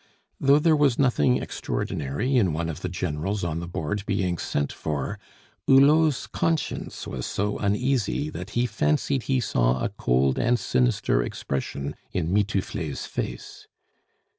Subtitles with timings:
[0.39, 4.73] Though there was nothing extraordinary in one of the Generals on the Board being sent
[4.73, 5.19] for,
[5.67, 11.95] Hulot's conscience was so uneasy that he fancied he saw a cold and sinister expression
[12.11, 13.67] in Mitouflet's face.